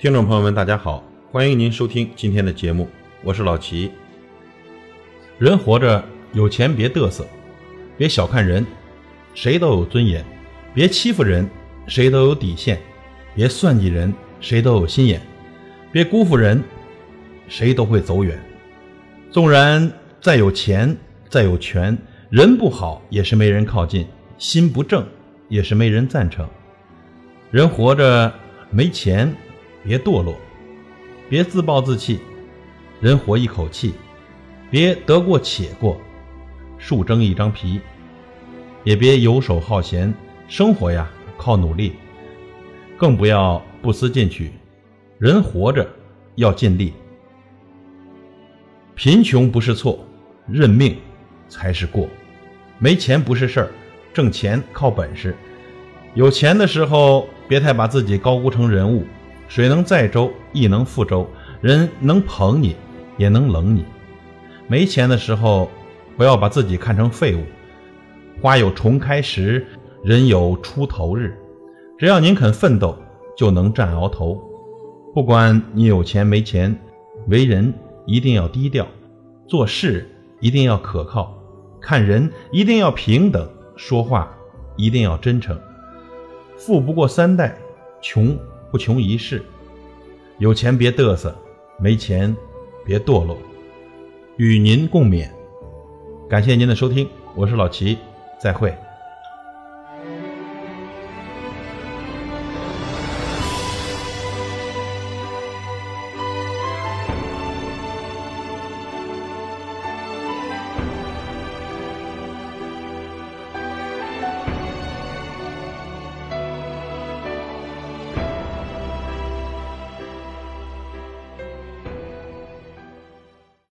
[0.00, 2.88] 听众朋友们，大家好，欢迎您收听今天的节目，
[3.22, 3.92] 我是老齐。
[5.38, 6.02] 人活着，
[6.32, 7.26] 有钱别嘚瑟，
[7.98, 8.66] 别小看人，
[9.34, 10.24] 谁都有尊严；
[10.72, 11.46] 别欺负人，
[11.86, 12.78] 谁都有底线；
[13.34, 15.20] 别算计人，谁都有心眼；
[15.92, 16.64] 别辜负人，
[17.46, 18.40] 谁都会走远。
[19.30, 20.96] 纵然再有钱，
[21.28, 21.94] 再有权，
[22.30, 24.06] 人不好也是没人靠近，
[24.38, 25.06] 心不正
[25.50, 26.48] 也是没人赞成。
[27.50, 28.32] 人活着，
[28.70, 29.30] 没钱。
[29.82, 30.36] 别堕落，
[31.28, 32.20] 别自暴自弃，
[33.00, 33.94] 人活一口气，
[34.70, 36.00] 别得过且过，
[36.78, 37.80] 树争一张皮，
[38.84, 40.12] 也别游手好闲，
[40.48, 41.94] 生活呀靠努力，
[42.96, 44.52] 更不要不思进取，
[45.18, 45.88] 人活着
[46.34, 46.92] 要尽力。
[48.94, 49.98] 贫穷不是错，
[50.46, 50.96] 认命
[51.48, 52.06] 才是过，
[52.78, 53.70] 没钱不是事儿，
[54.12, 55.34] 挣钱靠本事，
[56.14, 59.06] 有钱的时候别太把自己高估成人物。
[59.50, 61.28] 水能载舟，亦能覆舟。
[61.60, 62.76] 人能捧你，
[63.18, 63.84] 也能冷你。
[64.68, 65.68] 没钱的时候，
[66.16, 67.42] 不要把自己看成废物。
[68.40, 69.66] 花有重开时，
[70.04, 71.36] 人有出头日。
[71.98, 72.96] 只要您肯奋斗，
[73.36, 74.40] 就能占鳌头。
[75.12, 76.78] 不管你有钱没钱，
[77.26, 77.74] 为人
[78.06, 78.86] 一定要低调，
[79.48, 81.36] 做事一定要可靠，
[81.80, 84.32] 看人一定要平等，说话
[84.76, 85.60] 一定要真诚。
[86.56, 87.58] 富不过三代，
[88.00, 88.38] 穷。
[88.70, 89.42] 不穷一世，
[90.38, 91.36] 有钱别嘚瑟，
[91.78, 92.34] 没钱
[92.84, 93.36] 别堕落。
[94.36, 95.28] 与您共勉，
[96.28, 97.98] 感谢您的收听，我是老齐，
[98.40, 98.72] 再会。